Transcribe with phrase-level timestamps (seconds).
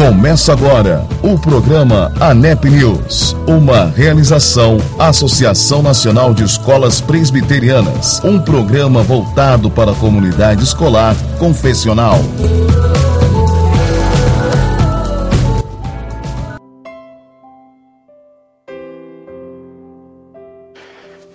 [0.00, 9.02] Começa agora o programa ANEP News, uma realização Associação Nacional de Escolas Presbiterianas, um programa
[9.02, 12.18] voltado para a comunidade escolar confessional.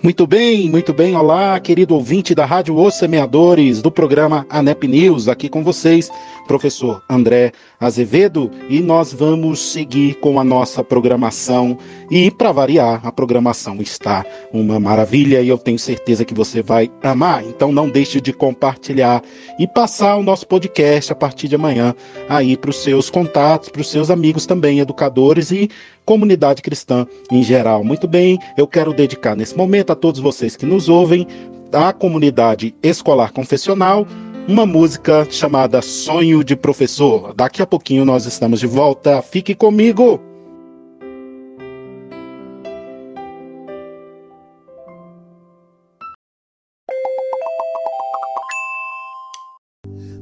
[0.05, 1.16] Muito bem, muito bem.
[1.16, 6.11] Olá, querido ouvinte da Rádio Os Semeadores, do programa ANEP News, aqui com vocês,
[6.47, 11.78] professor André Azevedo, e nós vamos seguir com a nossa programação.
[12.10, 16.92] E, para variar, a programação está uma maravilha e eu tenho certeza que você vai
[17.04, 17.43] amar.
[17.43, 19.21] Então, não deixe de compartilhar
[19.60, 21.96] e passar o nosso podcast a partir de amanhã
[22.29, 25.70] aí para os seus contatos, para os seus amigos também, educadores e
[26.06, 27.84] comunidade cristã em geral.
[27.84, 31.28] Muito bem, eu quero dedicar nesse momento a todos vocês que nos ouvem,
[31.71, 34.08] à comunidade escolar confessional,
[34.48, 37.34] uma música chamada Sonho de Professor.
[37.34, 39.22] Daqui a pouquinho nós estamos de volta.
[39.22, 40.22] Fique comigo!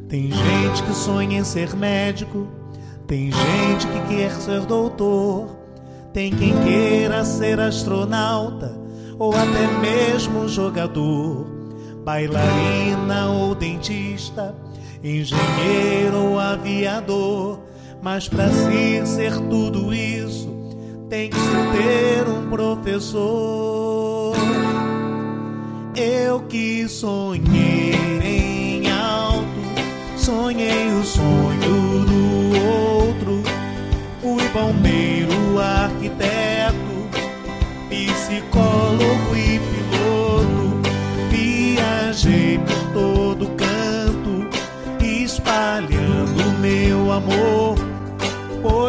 [0.07, 2.47] Tem gente que sonha em ser médico,
[3.07, 5.63] tem gente que quer ser doutor.
[6.13, 8.79] Tem quem queira ser astronauta
[9.17, 11.47] ou até mesmo jogador,
[12.03, 14.55] bailarina ou dentista,
[15.03, 17.59] engenheiro ou aviador.
[18.01, 20.49] Mas para se ser tudo isso,
[21.09, 24.35] tem que se ter um professor.
[25.95, 29.45] Eu que sonhei em alto,
[30.17, 33.43] sonhei o sonho do outro,
[34.21, 36.73] fui bombeiro arquiteto,
[37.89, 39.82] psicólogo e.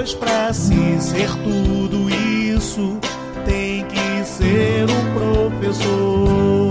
[0.04, 3.00] Pois pra se ser tudo isso,
[3.46, 6.68] tem que ser um professor.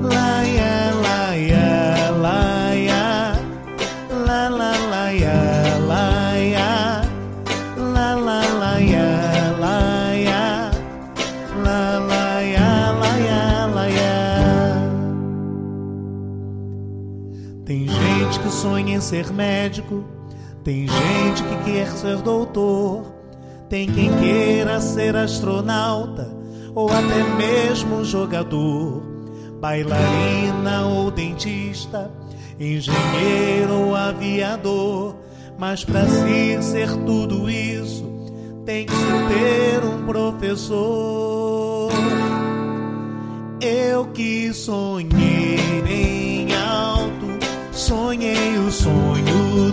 [0.00, 3.32] Laia, laia, laia,
[4.24, 7.02] la la laia, laia.
[7.76, 10.70] La la la ya la ya
[11.64, 14.18] La la ya la ya la ya
[17.64, 20.04] Tem gente que sonha em ser médico,
[20.68, 23.02] tem gente que quer ser doutor,
[23.70, 26.30] tem quem queira ser astronauta
[26.74, 29.02] ou até mesmo jogador,
[29.58, 32.10] bailarina ou dentista,
[32.60, 35.16] engenheiro ou aviador.
[35.56, 38.04] Mas para se ser tudo isso,
[38.66, 41.90] tem que se ter um professor.
[43.58, 47.26] Eu que sonhei bem alto,
[47.72, 49.67] sonhei o sonho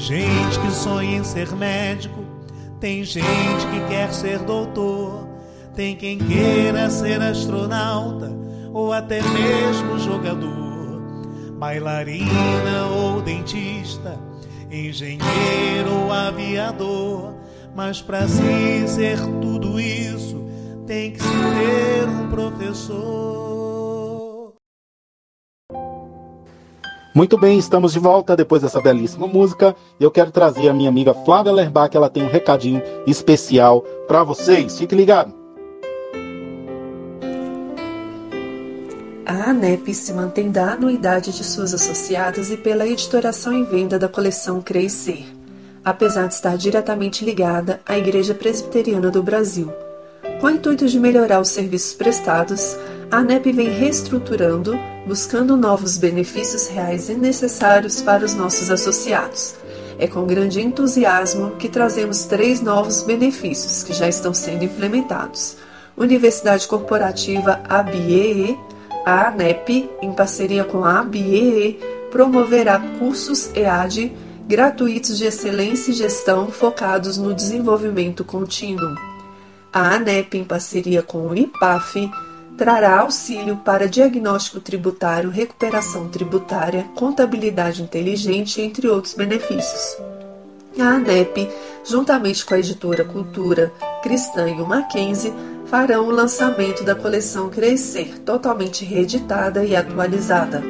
[0.00, 2.24] gente que sonha em ser médico,
[2.80, 5.28] tem gente que quer ser doutor,
[5.76, 8.32] tem quem queira ser astronauta
[8.72, 11.02] ou até mesmo jogador,
[11.58, 14.18] bailarina ou dentista,
[14.70, 17.34] engenheiro ou aviador.
[17.76, 20.42] Mas para se ser tudo isso,
[20.86, 23.49] tem que se ter um professor.
[27.12, 29.74] Muito bem, estamos de volta depois dessa belíssima música.
[29.98, 34.78] Eu quero trazer a minha amiga Flávia Lerbach, ela tem um recadinho especial para vocês.
[34.78, 35.34] Fique ligado.
[39.26, 44.08] A ANEP se mantém da anuidade de suas associadas e pela editoração e venda da
[44.08, 45.24] coleção Crescer,
[45.84, 49.72] apesar de estar diretamente ligada à Igreja Presbiteriana do Brasil.
[50.40, 52.74] Com o intuito de melhorar os serviços prestados,
[53.10, 54.72] a ANEP vem reestruturando,
[55.06, 59.54] buscando novos benefícios reais e necessários para os nossos associados.
[59.98, 65.58] É com grande entusiasmo que trazemos três novos benefícios que já estão sendo implementados.
[65.94, 68.58] Universidade Corporativa ABIEE,
[69.04, 71.78] a ANEP, em parceria com a ABIEE,
[72.10, 74.10] promoverá cursos EAD
[74.48, 79.09] gratuitos de excelência e gestão focados no desenvolvimento contínuo.
[79.72, 82.10] A ANEP, em parceria com o IPAF,
[82.58, 89.96] trará auxílio para diagnóstico tributário, recuperação tributária, contabilidade inteligente, entre outros benefícios.
[90.76, 91.48] A ANEP,
[91.84, 93.72] juntamente com a editora Cultura
[94.02, 95.32] Cristã e o Mackenzie,
[95.66, 100.64] farão o lançamento da coleção Crescer, totalmente reeditada e atualizada.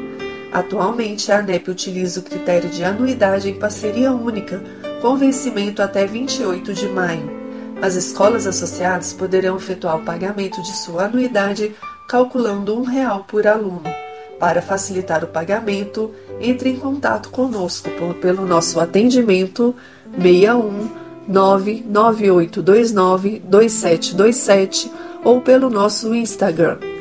[0.52, 4.62] Atualmente, a ANEP utiliza o critério de anuidade em parceria única,
[5.00, 7.39] com vencimento até 28 de maio.
[7.82, 11.74] As escolas associadas poderão efetuar o pagamento de sua anuidade
[12.06, 13.84] calculando um real por aluno.
[14.38, 16.10] Para facilitar o pagamento,
[16.40, 17.88] entre em contato conosco
[18.20, 19.74] pelo nosso atendimento
[20.14, 20.90] 61
[21.26, 24.92] 99829 2727
[25.24, 26.99] ou pelo nosso Instagram.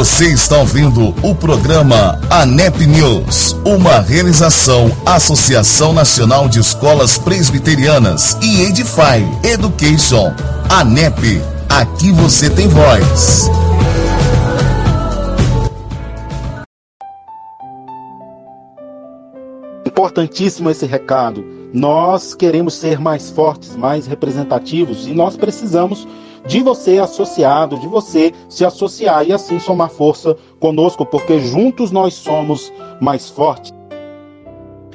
[0.00, 8.62] Você está ouvindo o programa ANEP News, uma realização Associação Nacional de Escolas Presbiterianas e
[8.62, 10.32] Edify Education.
[10.70, 13.50] ANEP, aqui você tem voz.
[19.84, 21.44] Importantíssimo esse recado.
[21.74, 26.08] Nós queremos ser mais fortes, mais representativos e nós precisamos
[26.46, 32.14] de você associado, de você se associar e assim somar força conosco, porque juntos nós
[32.14, 33.72] somos mais fortes.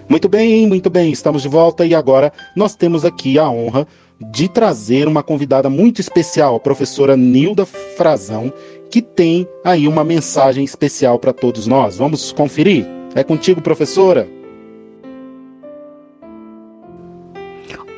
[0.07, 3.87] Muito bem, muito bem, estamos de volta e agora nós temos aqui a honra
[4.19, 8.53] de trazer uma convidada muito especial, a professora Nilda Frazão,
[8.89, 11.97] que tem aí uma mensagem especial para todos nós.
[11.97, 12.85] Vamos conferir?
[13.15, 14.27] É contigo, professora?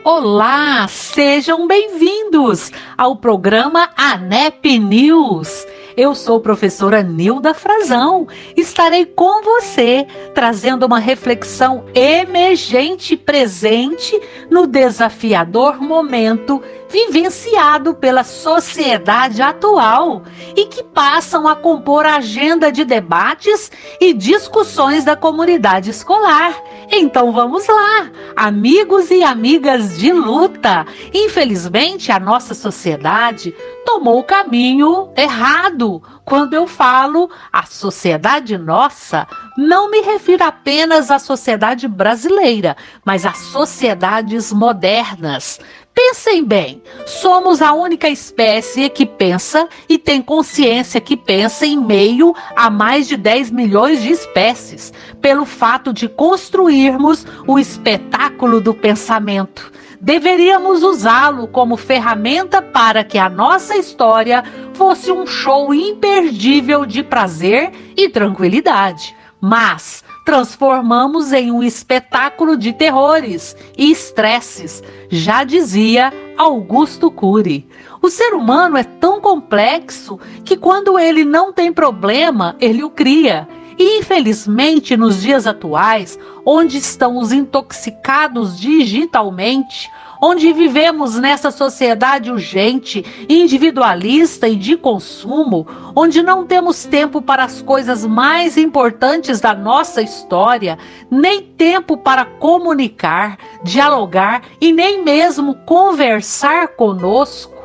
[0.10, 5.68] Olá, sejam bem-vindos ao programa ANEP News.
[5.98, 8.26] Eu sou professora Nilda Frazão.
[8.56, 14.18] Estarei com você trazendo uma reflexão emergente presente
[14.50, 20.24] no desafiador momento vivenciado pela sociedade atual
[20.56, 26.56] e que passam a compor a agenda de debates e discussões da comunidade escolar.
[26.90, 30.86] Então vamos lá, amigos e amigas de luta.
[31.14, 33.54] Infelizmente, a nossa sociedade
[33.86, 36.02] tomou o caminho errado.
[36.24, 42.76] Quando eu falo a sociedade nossa, não me refiro apenas à sociedade brasileira,
[43.06, 45.60] mas às sociedades modernas.
[45.98, 52.36] Pensem bem, somos a única espécie que pensa e tem consciência que pensa em meio
[52.56, 59.72] a mais de 10 milhões de espécies, pelo fato de construirmos o espetáculo do pensamento.
[60.00, 64.44] Deveríamos usá-lo como ferramenta para que a nossa história
[64.76, 69.16] fosse um show imperdível de prazer e tranquilidade.
[69.42, 77.66] Mas transformamos em um espetáculo de terrores e estresses, já dizia Augusto Cury.
[78.02, 83.48] O ser humano é tão complexo que quando ele não tem problema, ele o cria.
[83.80, 89.90] E infelizmente, nos dias atuais, onde estão os intoxicados digitalmente,
[90.22, 97.62] onde vivemos nessa sociedade urgente, individualista e de consumo, onde não temos tempo para as
[97.62, 100.78] coisas mais importantes da nossa história,
[101.10, 107.56] nem tempo para comunicar, dialogar e nem mesmo conversar conosco.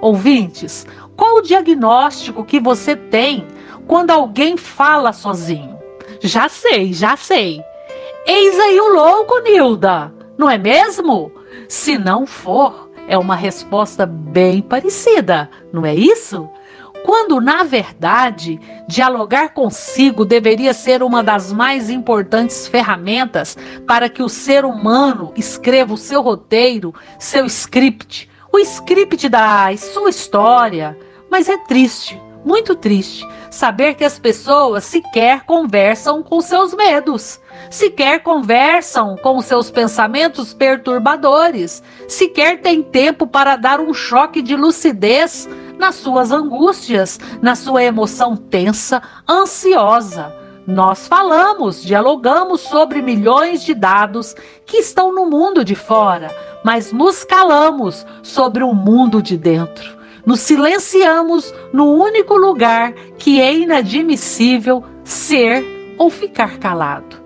[0.00, 0.86] Ouvintes,
[1.16, 3.46] qual o diagnóstico que você tem
[3.86, 5.76] quando alguém fala sozinho?
[6.20, 7.60] Já sei, já sei.
[8.26, 11.32] Eis aí o louco, Nilda, não é mesmo?
[11.68, 16.48] Se não for, é uma resposta bem parecida, não é isso?
[17.04, 18.58] Quando, na verdade,
[18.88, 23.56] dialogar consigo deveria ser uma das mais importantes ferramentas
[23.86, 30.10] para que o ser humano escreva o seu roteiro, seu script, o script da sua
[30.10, 30.98] história.
[31.30, 37.40] Mas é triste, muito triste, saber que as pessoas sequer conversam com seus medos
[37.70, 45.48] sequer conversam com seus pensamentos perturbadores, sequer têm tempo para dar um choque de lucidez
[45.78, 50.34] nas suas angústias, na sua emoção tensa, ansiosa.
[50.66, 54.34] Nós falamos, dialogamos sobre milhões de dados
[54.66, 59.97] que estão no mundo de fora, mas nos calamos sobre o mundo de dentro.
[60.28, 65.64] Nos silenciamos no único lugar que é inadmissível ser
[65.96, 67.16] ou ficar calado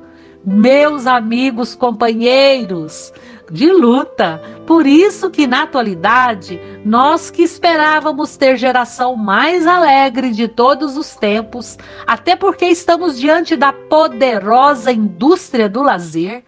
[0.45, 3.13] meus amigos companheiros
[3.51, 4.41] de luta.
[4.69, 11.17] Por isso que na atualidade, nós que esperávamos ter geração mais alegre de todos os
[11.17, 16.45] tempos, até porque estamos diante da poderosa indústria do lazer,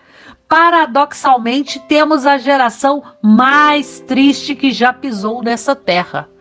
[0.49, 6.33] paradoxalmente temos a geração mais triste que já pisou nessa terra.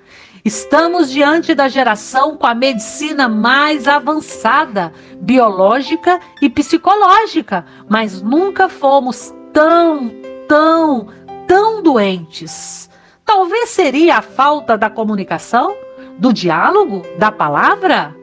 [0.46, 9.34] Estamos diante da geração com a medicina mais avançada, biológica e psicológica, mas nunca fomos
[9.54, 10.12] tão,
[10.46, 11.08] tão,
[11.48, 12.90] tão doentes.
[13.24, 15.78] Talvez seria a falta da comunicação,
[16.18, 18.14] do diálogo, da palavra?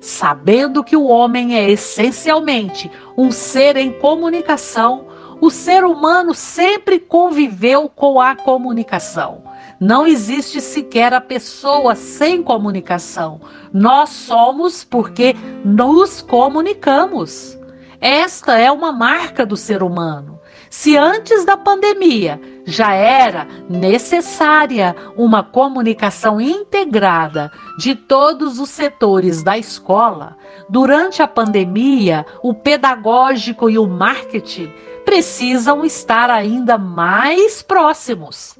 [0.00, 5.08] Sabendo que o homem é essencialmente um ser em comunicação,
[5.42, 9.44] o ser humano sempre conviveu com a comunicação.
[9.80, 13.40] Não existe sequer a pessoa sem comunicação.
[13.72, 17.58] Nós somos porque nos comunicamos.
[18.00, 20.36] Esta é uma marca do ser humano.
[20.70, 29.56] Se antes da pandemia já era necessária uma comunicação integrada de todos os setores da
[29.56, 30.36] escola,
[30.68, 34.72] durante a pandemia, o pedagógico e o marketing
[35.04, 38.58] precisam estar ainda mais próximos.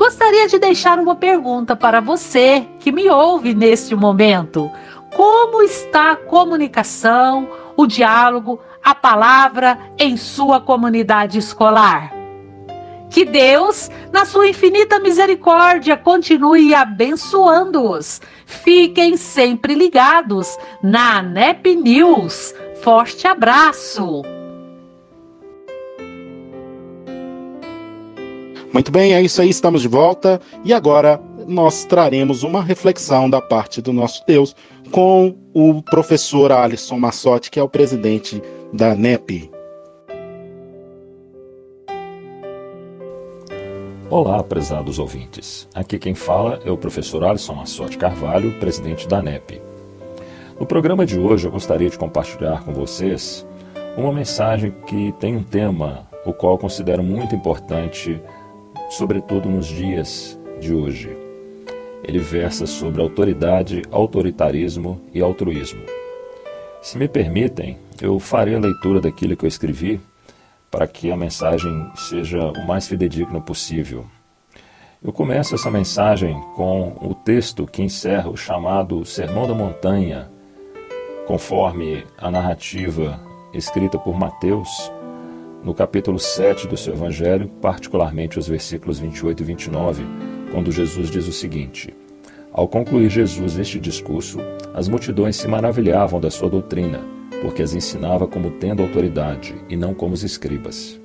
[0.00, 4.70] Gostaria de deixar uma pergunta para você que me ouve neste momento.
[5.14, 12.14] Como está a comunicação, o diálogo, a palavra em sua comunidade escolar?
[13.10, 18.22] Que Deus, na sua infinita misericórdia, continue abençoando-os.
[18.46, 22.54] Fiquem sempre ligados na ANEP News.
[22.82, 24.39] Forte abraço!
[28.72, 33.40] Muito bem, é isso aí, estamos de volta e agora nós traremos uma reflexão da
[33.40, 34.54] parte do nosso Deus
[34.92, 38.40] com o professor Alisson Massotti, que é o presidente
[38.72, 39.50] da NEP.
[44.08, 45.68] Olá, prezados ouvintes.
[45.74, 49.60] Aqui quem fala é o professor Alisson Massotti Carvalho, presidente da NEP.
[50.60, 53.44] No programa de hoje eu gostaria de compartilhar com vocês
[53.96, 58.20] uma mensagem que tem um tema o qual considero muito importante
[58.90, 61.16] sobretudo nos dias de hoje.
[62.02, 65.82] Ele versa sobre autoridade, autoritarismo e altruísmo.
[66.82, 70.00] Se me permitem, eu farei a leitura daquilo que eu escrevi
[70.70, 74.04] para que a mensagem seja o mais fidedigna possível.
[75.02, 80.30] Eu começo essa mensagem com o texto que encerra o chamado Sermão da Montanha,
[81.26, 83.20] conforme a narrativa
[83.52, 84.90] escrita por Mateus
[85.62, 90.04] no capítulo 7 do seu Evangelho, particularmente os versículos 28 e 29,
[90.50, 91.94] quando Jesus diz o seguinte:
[92.52, 94.38] Ao concluir Jesus este discurso,
[94.74, 97.00] as multidões se maravilhavam da sua doutrina,
[97.42, 100.98] porque as ensinava como tendo autoridade e não como os escribas.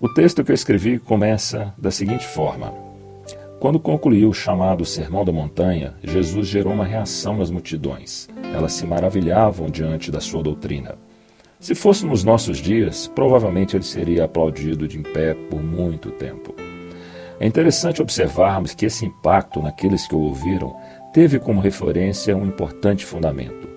[0.00, 2.72] O texto que eu escrevi começa da seguinte forma:
[3.60, 8.26] Quando concluiu o chamado Sermão da Montanha, Jesus gerou uma reação nas multidões.
[8.54, 10.96] Elas se maravilhavam diante da sua doutrina.
[11.60, 16.54] Se fosse nos nossos dias, provavelmente ele seria aplaudido de em pé por muito tempo.
[17.40, 20.76] É interessante observarmos que esse impacto naqueles que o ouviram
[21.12, 23.68] teve como referência um importante fundamento: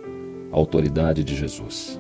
[0.51, 1.99] a autoridade de Jesus.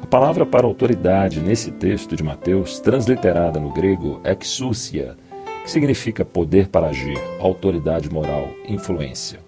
[0.00, 5.16] A palavra para autoridade nesse texto de Mateus, transliterada no grego exousia,
[5.64, 9.40] que significa poder para agir, autoridade moral, influência.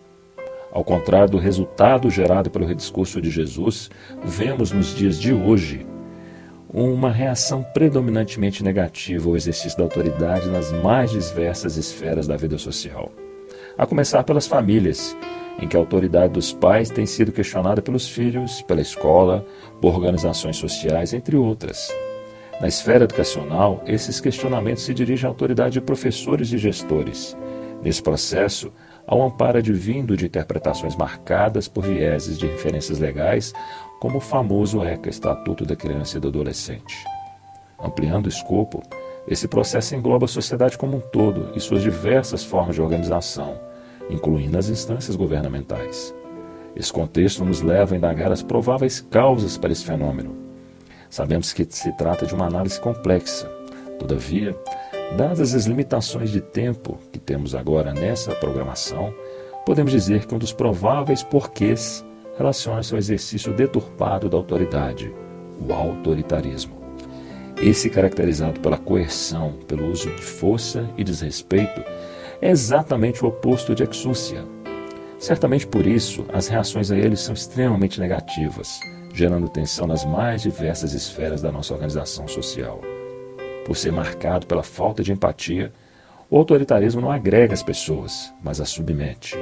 [0.75, 3.89] Ao contrário do resultado gerado pelo discurso de Jesus,
[4.25, 5.87] vemos nos dias de hoje
[6.69, 13.13] uma reação predominantemente negativa ao exercício da autoridade nas mais diversas esferas da vida social.
[13.79, 15.17] A começar pelas famílias,
[15.61, 19.47] em que a autoridade dos pais tem sido questionada pelos filhos, pela escola,
[19.81, 21.95] por organizações sociais, entre outras.
[22.61, 27.37] Na esfera educacional, esses questionamentos se dirigem à autoridade de professores e gestores.
[27.81, 28.73] Nesse processo,
[29.11, 33.53] Um amparo advindo de interpretações marcadas por vieses de referências legais,
[34.01, 37.05] como o famoso ECA, Estatuto da Criança e do Adolescente.
[37.79, 38.83] Ampliando o escopo,
[39.29, 43.59] esse processo engloba a sociedade como um todo e suas diversas formas de organização,
[44.11, 46.15] incluindo as instâncias governamentais.
[46.75, 50.35] Esse contexto nos leva a indagar as prováveis causas para esse fenômeno.
[51.09, 53.47] Sabemos que se trata de uma análise complexa.
[53.99, 54.57] Todavia,
[55.17, 59.15] Dadas as limitações de tempo que temos agora nessa programação,
[59.65, 62.05] podemos dizer que um dos prováveis porquês
[62.37, 65.15] relaciona-se ao exercício deturpado da autoridade,
[65.61, 66.83] o autoritarismo.
[67.63, 71.81] Esse caracterizado pela coerção, pelo uso de força e desrespeito,
[72.43, 74.45] é exatamente o oposto de exúcia.
[75.19, 78.81] Certamente por isso, as reações a ele são extremamente negativas,
[79.15, 82.81] gerando tensão nas mais diversas esferas da nossa organização social.
[83.65, 85.73] Por ser marcado pela falta de empatia,
[86.31, 89.37] o autoritarismo não agrega as pessoas, mas as submete.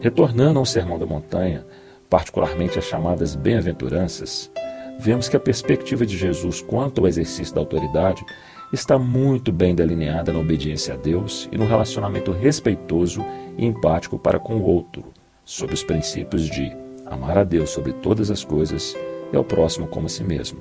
[0.00, 1.64] Retornando ao Sermão da Montanha,
[2.10, 4.50] particularmente as chamadas bem-aventuranças,
[4.98, 8.24] vemos que a perspectiva de Jesus quanto ao exercício da autoridade
[8.72, 13.24] está muito bem delineada na obediência a Deus e no relacionamento respeitoso
[13.56, 15.04] e empático para com o outro,
[15.44, 16.74] sob os princípios de
[17.06, 18.96] amar a Deus sobre todas as coisas
[19.32, 20.60] e ao próximo como a si mesmo.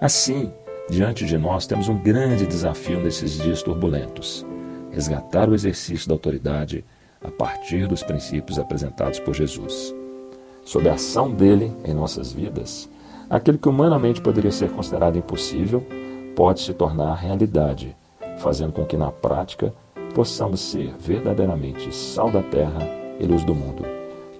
[0.00, 0.50] Assim,
[0.90, 4.44] diante de nós temos um grande desafio nesses dias turbulentos:
[4.90, 6.84] resgatar o exercício da autoridade
[7.22, 9.94] a partir dos princípios apresentados por Jesus.
[10.64, 12.88] Sob a ação dele em nossas vidas,
[13.28, 15.86] aquilo que humanamente poderia ser considerado impossível
[16.34, 17.96] pode se tornar realidade,
[18.38, 19.72] fazendo com que na prática
[20.14, 22.80] possamos ser verdadeiramente sal da terra
[23.18, 23.84] e luz do mundo.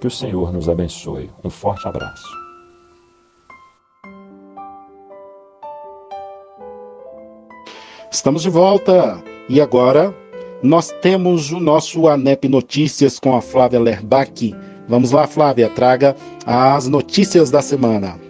[0.00, 1.30] Que o Senhor nos abençoe.
[1.45, 2.39] Um forte abraço.
[8.11, 10.12] Estamos de volta e agora
[10.64, 14.52] nós temos o nosso ANEP Notícias com a Flávia Lerbach.
[14.88, 18.29] Vamos lá, Flávia, traga as notícias da semana.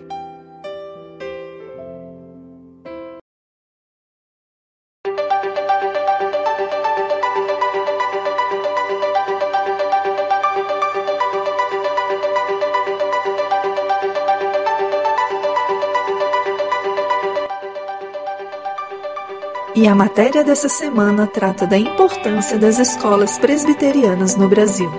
[19.81, 24.93] E a matéria dessa semana trata da importância das escolas presbiterianas no Brasil.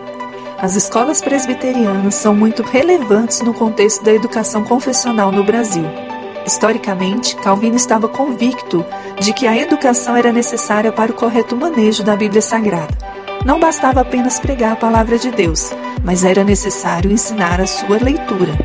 [0.58, 5.86] As escolas presbiterianas são muito relevantes no contexto da educação confessional no Brasil.
[6.48, 8.84] Historicamente, Calvino estava convicto
[9.20, 12.98] de que a educação era necessária para o correto manejo da Bíblia Sagrada.
[13.46, 15.72] Não bastava apenas pregar a palavra de Deus,
[16.04, 18.58] mas era necessário ensinar a sua leitura.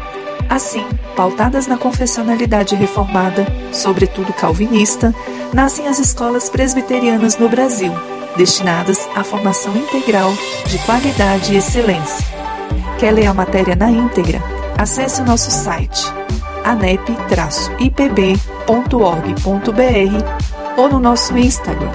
[0.48, 5.14] Assim, pautadas na confessionalidade reformada, sobretudo calvinista,
[5.52, 7.92] nascem as escolas presbiterianas no Brasil,
[8.36, 10.32] destinadas à formação integral
[10.66, 12.24] de qualidade e excelência.
[12.98, 14.40] Quer ler a matéria na íntegra?
[14.78, 16.12] Acesse o nosso site
[16.66, 17.16] anep-ipb.org.br
[20.76, 21.92] ou no nosso Instagram,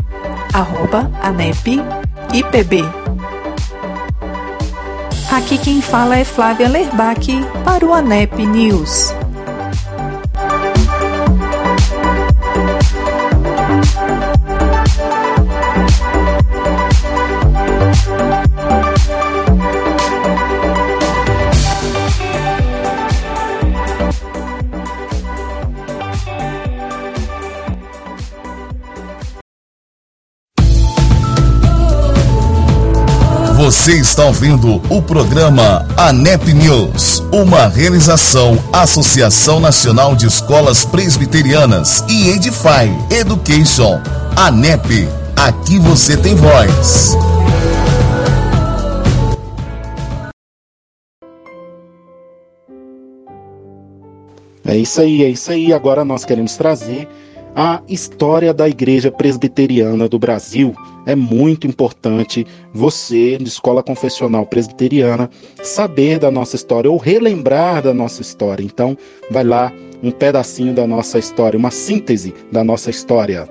[0.54, 2.86] arroba anepipb.
[5.32, 7.28] Aqui quem fala é Flávia Lerbach
[7.64, 9.14] para o ANEP News.
[33.72, 42.32] Você está ouvindo o programa ANEP News, uma realização Associação Nacional de Escolas Presbiterianas e
[42.32, 44.02] Edify Education.
[44.36, 45.08] ANEP,
[45.38, 47.16] aqui você tem voz.
[54.66, 55.72] É isso aí, é isso aí.
[55.72, 57.08] Agora nós queremos trazer
[57.56, 60.74] a história da Igreja Presbiteriana do Brasil.
[61.06, 65.30] É muito importante você, de escola confessional presbiteriana,
[65.64, 68.64] saber da nossa história ou relembrar da nossa história.
[68.64, 68.98] Então,
[69.30, 73.48] vai lá um pedacinho da nossa história, uma síntese da nossa história.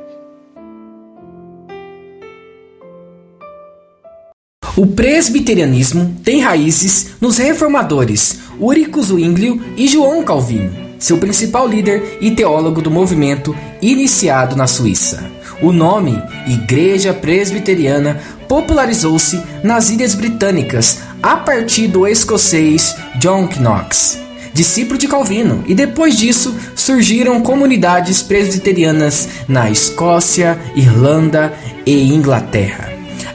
[4.77, 12.31] O presbiterianismo tem raízes nos reformadores Úrico Zwinglio e João Calvino seu principal líder e
[12.31, 15.25] teólogo do movimento iniciado na Suíça.
[15.63, 24.19] O nome Igreja Presbiteriana popularizou-se nas Ilhas Britânicas a partir do escocês John Knox,
[24.53, 31.53] discípulo de Calvino, e depois disso surgiram comunidades presbiterianas na Escócia, Irlanda
[31.85, 32.89] e Inglaterra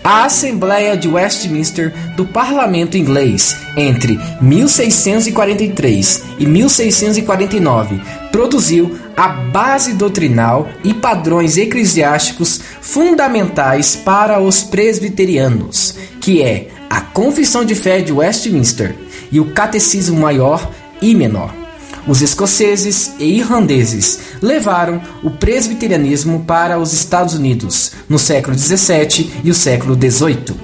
[0.05, 7.99] a Assembleia de Westminster do Parlamento Inglês entre 1643 e 1649
[8.31, 17.65] produziu a base doutrinal e padrões eclesiásticos fundamentais para os presbiterianos, que é a Confissão
[17.65, 18.95] de Fé de Westminster
[19.31, 21.65] e o Catecismo Maior e Menor.
[22.07, 29.51] Os escoceses e irlandeses levaram o presbiterianismo para os Estados Unidos no século 17 e
[29.51, 30.55] o século 18.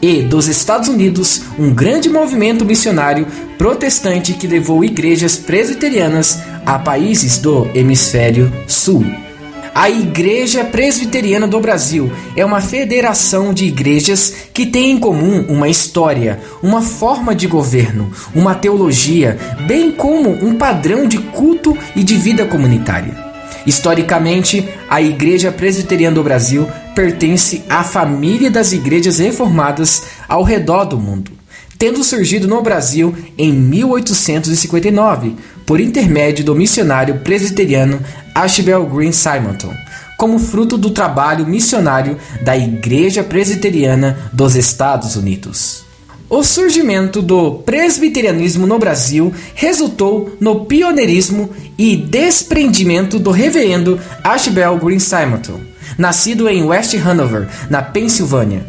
[0.00, 3.26] E dos Estados Unidos, um grande movimento missionário
[3.58, 9.04] protestante que levou igrejas presbiterianas a países do hemisfério sul.
[9.74, 15.68] A Igreja Presbiteriana do Brasil é uma federação de igrejas que tem em comum uma
[15.68, 22.16] história, uma forma de governo, uma teologia, bem como um padrão de culto e de
[22.16, 23.30] vida comunitária.
[23.66, 30.98] Historicamente, a Igreja Presbiteriana do Brasil pertence à família das igrejas reformadas ao redor do
[30.98, 31.32] mundo,
[31.78, 35.34] tendo surgido no Brasil em 1859,
[35.66, 38.00] por intermédio do missionário presbiteriano
[38.34, 39.72] Ashbel Green Simonton,
[40.18, 45.84] como fruto do trabalho missionário da Igreja Presbiteriana dos Estados Unidos.
[46.28, 55.00] O surgimento do presbiterianismo no Brasil resultou no pioneirismo e desprendimento do reverendo Ashbel Green
[55.00, 58.64] Simonton, nascido em West Hanover, na Pensilvânia.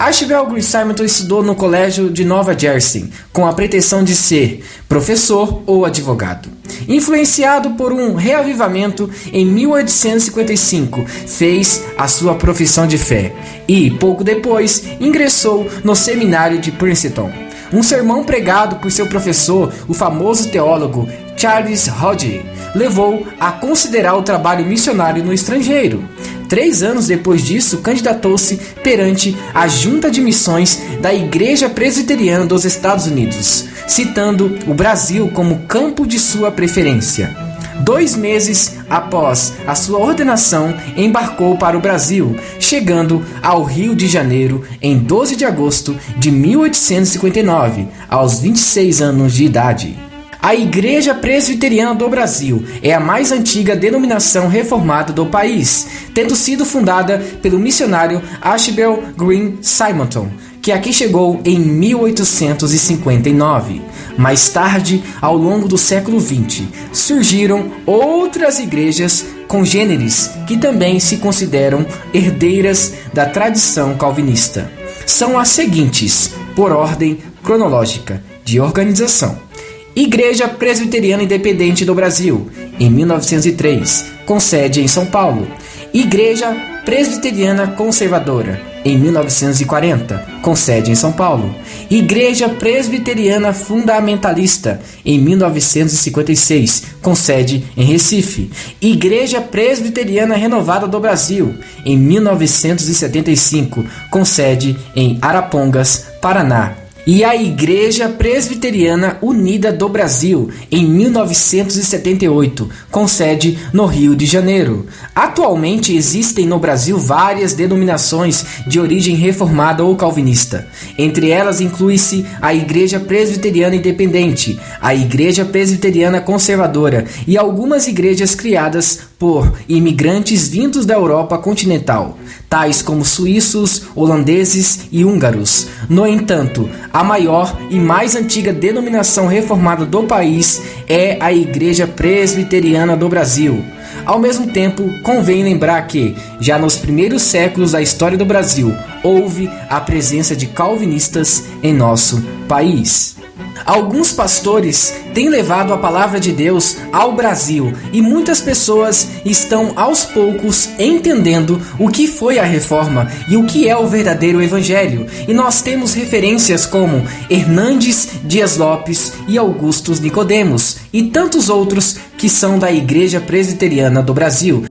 [0.00, 5.62] Ashbel Green Simonton estudou no Colégio de Nova Jersey, com a pretensão de ser professor
[5.66, 6.48] ou advogado.
[6.88, 13.34] Influenciado por um reavivamento em 1855, fez a sua profissão de fé
[13.68, 17.30] e, pouco depois, ingressou no seminário de Princeton.
[17.70, 22.42] Um sermão pregado por seu professor, o famoso teólogo Charles Hodge,
[22.74, 26.04] levou a considerar o trabalho missionário no estrangeiro.
[26.48, 33.06] Três anos depois disso, candidatou-se perante a Junta de Missões da Igreja Presbiteriana dos Estados
[33.06, 37.36] Unidos, citando o Brasil como campo de sua preferência.
[37.84, 44.64] Dois meses após a sua ordenação, embarcou para o Brasil, chegando ao Rio de Janeiro
[44.82, 50.09] em 12 de agosto de 1859, aos 26 anos de idade.
[50.42, 56.64] A Igreja Presbiteriana do Brasil é a mais antiga denominação reformada do país, tendo sido
[56.64, 60.30] fundada pelo missionário Ashbel Green Simonton,
[60.62, 63.82] que aqui chegou em 1859.
[64.16, 71.84] Mais tarde, ao longo do século XX, surgiram outras igrejas congêneres que também se consideram
[72.14, 74.72] herdeiras da tradição calvinista.
[75.04, 79.49] São as seguintes, por ordem cronológica de organização.
[79.94, 82.48] Igreja Presbiteriana Independente do Brasil,
[82.78, 85.48] em 1903, com sede em São Paulo.
[85.92, 91.52] Igreja Presbiteriana Conservadora, em 1940, com sede em São Paulo.
[91.90, 98.48] Igreja Presbiteriana Fundamentalista, em 1956, com sede em Recife.
[98.80, 101.52] Igreja Presbiteriana Renovada do Brasil,
[101.84, 110.84] em 1975, com sede em Arapongas, Paraná e a Igreja Presbiteriana Unida do Brasil, em
[110.84, 114.86] 1978, com sede no Rio de Janeiro.
[115.14, 120.66] Atualmente existem no Brasil várias denominações de origem reformada ou calvinista.
[120.98, 129.00] Entre elas inclui-se a Igreja Presbiteriana Independente, a Igreja Presbiteriana Conservadora e algumas igrejas criadas
[129.18, 132.18] por imigrantes vindos da Europa continental,
[132.50, 135.68] tais como suíços, holandeses e húngaros.
[135.88, 142.96] No entanto, a maior e mais antiga denominação reformada do país é a Igreja Presbiteriana
[142.96, 143.64] do Brasil.
[144.04, 149.48] Ao mesmo tempo, convém lembrar que, já nos primeiros séculos da história do Brasil, houve
[149.68, 153.19] a presença de calvinistas em nosso país.
[153.64, 160.04] Alguns pastores têm levado a palavra de Deus ao Brasil e muitas pessoas estão aos
[160.04, 165.06] poucos entendendo o que foi a reforma e o que é o verdadeiro evangelho.
[165.28, 172.28] E nós temos referências como Hernandes Dias Lopes e Augustus Nicodemos e tantos outros que
[172.28, 174.64] são da Igreja Presbiteriana do Brasil.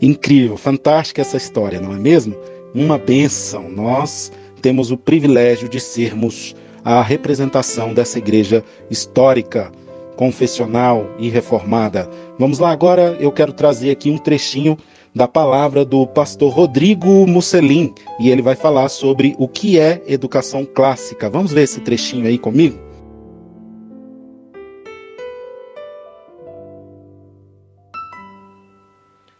[0.00, 2.36] Incrível, fantástica essa história, não é mesmo?
[2.74, 3.68] Uma bênção.
[3.68, 6.54] Nós temos o privilégio de sermos
[6.84, 9.70] a representação dessa igreja histórica,
[10.16, 12.08] confessional e reformada.
[12.38, 14.76] Vamos lá agora, eu quero trazer aqui um trechinho
[15.14, 20.64] da palavra do pastor Rodrigo Musselin e ele vai falar sobre o que é educação
[20.64, 21.28] clássica.
[21.28, 22.78] Vamos ver esse trechinho aí comigo?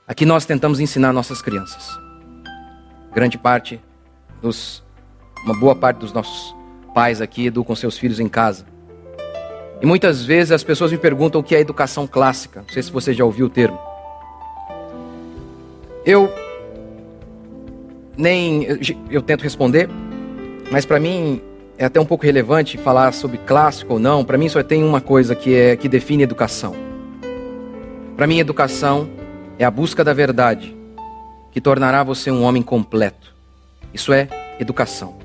[0.06, 2.07] Aqui nós tentamos ensinar nossas crianças
[3.14, 3.80] grande parte
[4.40, 4.82] dos,
[5.44, 6.54] uma boa parte dos nossos
[6.94, 8.64] pais aqui educam seus filhos em casa.
[9.80, 12.62] E muitas vezes as pessoas me perguntam o que é educação clássica.
[12.62, 13.78] Não sei se você já ouviu o termo.
[16.04, 16.32] Eu
[18.16, 18.66] nem
[19.08, 19.88] eu, tento responder,
[20.72, 21.40] mas para mim
[21.76, 24.24] é até um pouco relevante falar sobre clássico ou não.
[24.24, 26.74] Para mim só tem uma coisa que é que define educação.
[28.16, 29.08] Para mim educação
[29.58, 30.77] é a busca da verdade
[31.50, 33.34] que tornará você um homem completo.
[33.92, 34.28] Isso é
[34.60, 35.16] educação.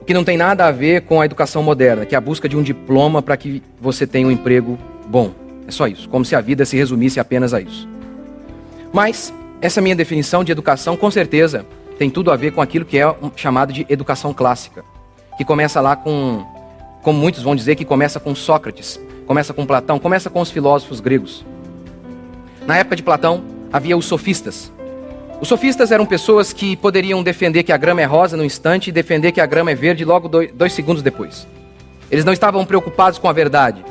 [0.00, 2.48] O que não tem nada a ver com a educação moderna, que é a busca
[2.48, 5.32] de um diploma para que você tenha um emprego bom.
[5.66, 7.88] É só isso, como se a vida se resumisse apenas a isso.
[8.92, 11.66] Mas essa minha definição de educação, com certeza,
[11.98, 14.84] tem tudo a ver com aquilo que é chamado de educação clássica,
[15.36, 16.44] que começa lá com
[17.06, 20.98] como muitos vão dizer, que começa com Sócrates, começa com Platão, começa com os filósofos
[20.98, 21.46] gregos.
[22.66, 24.72] Na época de Platão, havia os sofistas.
[25.40, 28.92] Os sofistas eram pessoas que poderiam defender que a grama é rosa no instante e
[28.92, 31.46] defender que a grama é verde logo dois, segundos depois.
[32.10, 33.84] Eles não estavam preocupados com a verdade.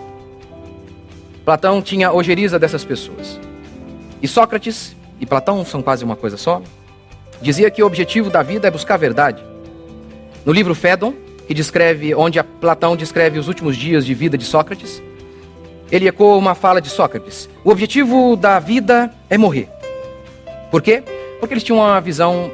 [1.44, 3.40] Platão tinha ojeriza dessas pessoas.
[4.22, 6.62] E Sócrates e Platão são quase uma coisa só.
[7.42, 9.44] Dizia que o objetivo da vida é buscar a verdade.
[10.44, 11.14] No livro Fédon,
[11.48, 15.02] que descreve onde Platão descreve os últimos dias de vida de Sócrates,
[15.92, 17.48] ele ecoa uma fala de Sócrates.
[17.64, 19.70] O objetivo da vida é morrer.
[20.72, 21.04] Por quê?
[21.40, 22.52] Porque eles tinham uma visão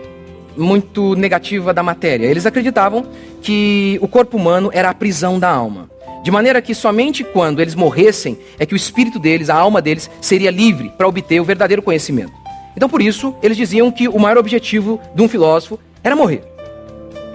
[0.56, 2.26] muito negativa da matéria.
[2.26, 3.06] Eles acreditavam
[3.42, 5.90] que o corpo humano era a prisão da alma.
[6.24, 10.10] De maneira que somente quando eles morressem é que o espírito deles, a alma deles,
[10.22, 12.34] seria livre para obter o verdadeiro conhecimento.
[12.76, 16.44] Então por isso, eles diziam que o maior objetivo de um filósofo era morrer.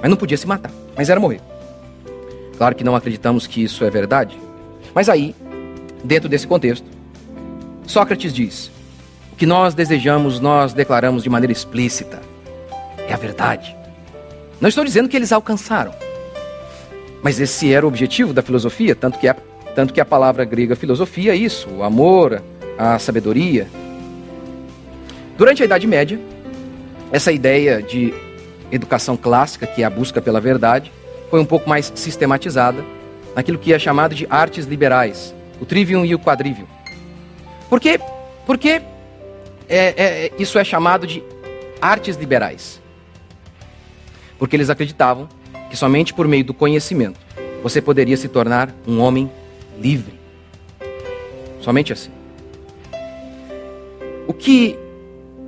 [0.00, 1.40] Mas não podia se matar, mas era morrer.
[2.56, 4.38] Claro que não acreditamos que isso é verdade.
[4.94, 5.34] Mas aí,
[6.02, 6.86] dentro desse contexto,
[7.86, 8.70] Sócrates diz:
[9.36, 12.20] que nós desejamos, nós declaramos de maneira explícita.
[13.08, 13.76] É a verdade.
[14.60, 15.92] Não estou dizendo que eles alcançaram.
[17.22, 19.34] Mas esse era o objetivo da filosofia, tanto que a,
[19.74, 22.42] tanto que a palavra grega filosofia é isso, o amor,
[22.78, 23.68] a sabedoria.
[25.36, 26.18] Durante a Idade Média,
[27.12, 28.14] essa ideia de
[28.72, 30.90] educação clássica, que é a busca pela verdade,
[31.30, 32.82] foi um pouco mais sistematizada
[33.34, 36.66] naquilo que é chamado de artes liberais, o trivium e o quadrivium.
[37.68, 38.00] Por quê?
[38.46, 38.80] Porque
[39.68, 41.22] é, é, isso é chamado de
[41.80, 42.80] artes liberais.
[44.38, 45.28] Porque eles acreditavam
[45.70, 47.18] que somente por meio do conhecimento
[47.62, 49.30] você poderia se tornar um homem
[49.78, 50.14] livre.
[51.60, 52.10] Somente assim.
[54.26, 54.78] O que,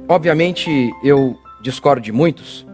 [0.09, 2.66] obviamente, eu discordo de muitos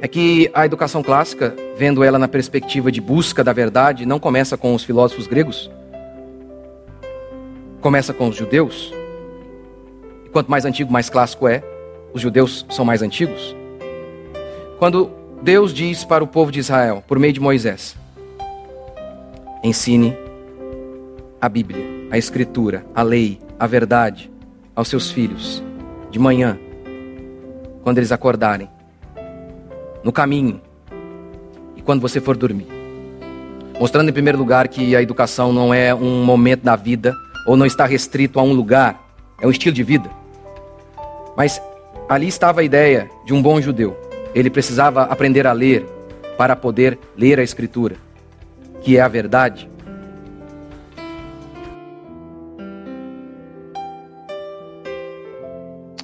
[0.00, 4.56] é que a educação clássica, vendo ela na perspectiva de busca da verdade, não começa
[4.56, 5.70] com os filósofos gregos,
[7.80, 8.92] começa com os judeus.
[10.32, 11.62] Quanto mais antigo, mais clássico é.
[12.14, 13.54] Os judeus são mais antigos.
[14.78, 15.10] Quando
[15.42, 17.96] Deus diz para o povo de Israel, por meio de Moisés:
[19.62, 20.16] ensine
[21.40, 24.30] a Bíblia, a Escritura, a lei, a verdade
[24.74, 25.62] aos seus filhos,
[26.10, 26.58] de manhã,
[27.82, 28.68] quando eles acordarem,
[30.02, 30.60] no caminho
[31.76, 32.66] e quando você for dormir.
[33.78, 37.14] Mostrando, em primeiro lugar, que a educação não é um momento da vida
[37.46, 39.00] ou não está restrito a um lugar,
[39.40, 40.21] é um estilo de vida.
[41.36, 41.60] Mas
[42.08, 43.96] ali estava a ideia de um bom judeu
[44.34, 45.86] ele precisava aprender a ler
[46.36, 47.96] para poder ler a Escritura,
[48.80, 49.70] que é a verdade.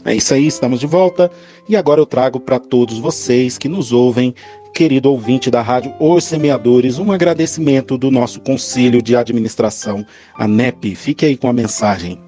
[0.04, 1.30] É isso aí, estamos de volta
[1.68, 4.34] e agora eu trago para todos vocês que nos ouvem,
[4.74, 10.94] querido ouvinte da Rádio Os Semeadores, um agradecimento do nosso Conselho de Administração, a NEP.
[10.94, 12.27] Fique aí com a mensagem.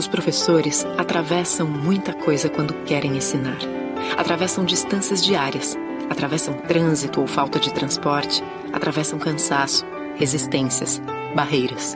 [0.00, 3.58] Os professores atravessam muita coisa quando querem ensinar.
[4.16, 5.76] Atravessam distâncias diárias,
[6.08, 9.84] atravessam trânsito ou falta de transporte, atravessam cansaço,
[10.16, 11.02] resistências,
[11.34, 11.94] barreiras.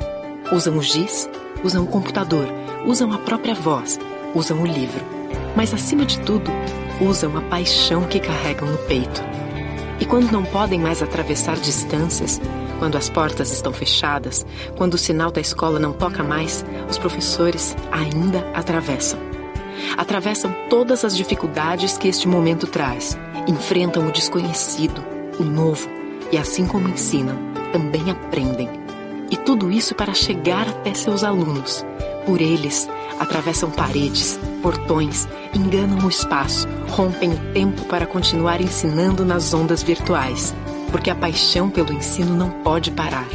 [0.53, 1.31] Usam o giz,
[1.65, 2.47] usam o computador,
[2.85, 3.99] usam a própria voz,
[4.35, 5.03] usam o livro.
[5.57, 6.51] Mas acima de tudo,
[7.01, 9.23] usam a paixão que carregam no peito.
[9.99, 12.39] E quando não podem mais atravessar distâncias,
[12.85, 14.45] quando as portas estão fechadas,
[14.77, 19.19] quando o sinal da escola não toca mais, os professores ainda atravessam.
[19.97, 23.17] Atravessam todas as dificuldades que este momento traz,
[23.49, 25.03] enfrentam o desconhecido,
[25.41, 25.89] o novo,
[26.31, 27.39] e assim como ensinam,
[27.73, 28.69] também aprendem.
[29.31, 31.87] E tudo isso para chegar até seus alunos.
[32.27, 32.87] Por eles,
[33.19, 40.55] atravessam paredes, portões, enganam o espaço, rompem o tempo para continuar ensinando nas ondas virtuais
[40.95, 43.27] porque a paixão pelo ensino não pode parar.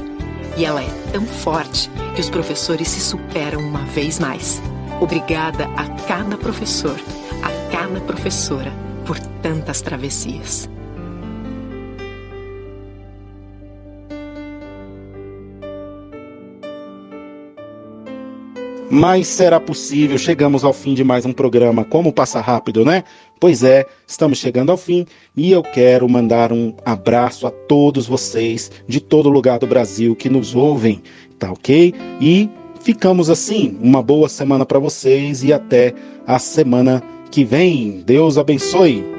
[0.56, 4.62] E ela é tão forte que os professores se superam uma vez mais.
[5.02, 6.98] Obrigada a cada professor,
[7.44, 8.72] a cada professora,
[9.06, 10.70] por tantas travessias.
[18.90, 20.18] Mas será possível?
[20.18, 21.86] Chegamos ao fim de mais um programa.
[21.86, 23.04] Como passa rápido, né?
[23.40, 25.06] Pois é, estamos chegando ao fim
[25.38, 30.28] e eu quero mandar um abraço a todos vocês de todo lugar do Brasil que
[30.28, 31.04] nos ouvem,
[31.38, 31.94] tá ok?
[32.20, 32.50] E
[32.82, 33.78] ficamos assim.
[33.80, 35.94] Uma boa semana para vocês e até
[36.26, 38.02] a semana que vem.
[38.04, 39.19] Deus abençoe.